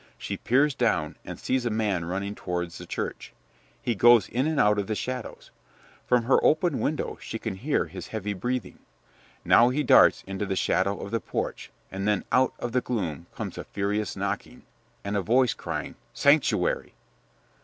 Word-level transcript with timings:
She 0.17 0.35
peers 0.35 0.73
down, 0.73 1.15
and 1.23 1.37
sees 1.39 1.63
a 1.63 1.69
man 1.69 2.05
running 2.05 2.33
towards 2.33 2.79
the 2.79 2.87
church; 2.87 3.33
he 3.83 3.93
goes 3.93 4.27
in 4.29 4.47
and 4.47 4.59
out 4.59 4.79
of 4.79 4.87
the 4.87 4.95
shadows. 4.95 5.51
From 6.07 6.23
her 6.23 6.43
open 6.43 6.79
window 6.79 7.19
she 7.21 7.37
can 7.37 7.53
hear 7.53 7.85
his 7.85 8.07
heavy 8.07 8.33
breathing. 8.33 8.79
Now 9.45 9.69
he 9.69 9.83
darts 9.83 10.23
into 10.25 10.47
the 10.47 10.55
shadow 10.55 10.99
of 10.99 11.11
the 11.11 11.19
porch, 11.21 11.69
and 11.91 12.07
then 12.07 12.25
out 12.31 12.55
of 12.57 12.71
the 12.71 12.81
gloom 12.81 13.27
comes 13.35 13.59
a 13.59 13.63
furious 13.63 14.15
knocking, 14.15 14.63
and 15.03 15.15
a 15.15 15.21
voice 15.21 15.53
crying, 15.53 15.93
'Sanctuary!' 16.15 16.95